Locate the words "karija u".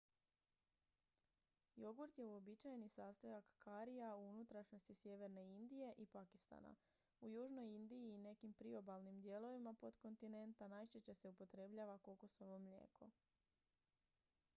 3.59-4.29